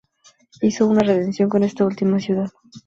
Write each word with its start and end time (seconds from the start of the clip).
Hizo 0.61 0.87
una 0.87 1.01
redención 1.03 1.47
en 1.53 1.63
esta 1.65 1.85
última 1.85 2.19
ciudad. 2.19 2.49